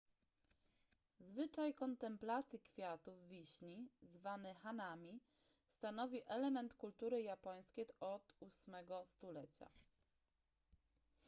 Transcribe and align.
zwyczaj 1.19 1.73
kontemplacji 1.73 2.59
kwiatów 2.59 3.27
wiśni 3.27 3.89
zwany 4.01 4.53
hanami 4.53 5.21
stanowi 5.67 6.21
element 6.27 6.73
kultury 6.73 7.21
japońskiej 7.21 7.85
od 7.99 8.33
ósmego 8.39 9.05
stulecia 9.05 9.69